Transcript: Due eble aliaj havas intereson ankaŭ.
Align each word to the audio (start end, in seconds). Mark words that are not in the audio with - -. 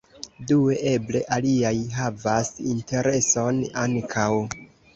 Due 0.51 0.77
eble 0.91 1.21
aliaj 1.35 1.75
havas 1.99 2.51
intereson 2.73 3.63
ankaŭ. 3.87 4.29